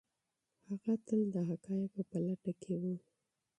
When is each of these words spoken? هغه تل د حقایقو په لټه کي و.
هغه 0.67 0.93
تل 1.05 1.21
د 1.33 1.35
حقایقو 1.49 2.01
په 2.09 2.17
لټه 2.25 2.53
کي 2.61 2.75
و. 2.81 2.83